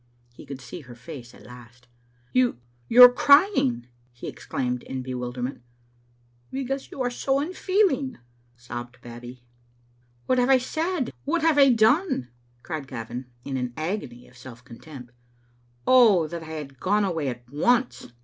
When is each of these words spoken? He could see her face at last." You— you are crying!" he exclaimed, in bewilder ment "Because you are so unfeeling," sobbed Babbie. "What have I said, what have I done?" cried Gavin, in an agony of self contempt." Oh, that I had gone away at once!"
He 0.33 0.47
could 0.47 0.59
see 0.61 0.81
her 0.81 0.95
face 0.95 1.31
at 1.35 1.45
last." 1.45 1.87
You— 2.33 2.57
you 2.89 3.03
are 3.03 3.13
crying!" 3.13 3.85
he 4.13 4.27
exclaimed, 4.27 4.81
in 4.81 5.03
bewilder 5.03 5.43
ment 5.43 5.61
"Because 6.51 6.89
you 6.89 7.03
are 7.03 7.11
so 7.11 7.37
unfeeling," 7.39 8.17
sobbed 8.55 8.99
Babbie. 9.03 9.43
"What 10.25 10.39
have 10.39 10.49
I 10.49 10.57
said, 10.57 11.13
what 11.23 11.43
have 11.43 11.59
I 11.59 11.69
done?" 11.71 12.29
cried 12.63 12.87
Gavin, 12.87 13.27
in 13.45 13.57
an 13.57 13.73
agony 13.77 14.27
of 14.27 14.35
self 14.35 14.65
contempt." 14.65 15.11
Oh, 15.85 16.25
that 16.29 16.41
I 16.41 16.47
had 16.47 16.79
gone 16.79 17.05
away 17.05 17.27
at 17.27 17.47
once!" 17.51 18.11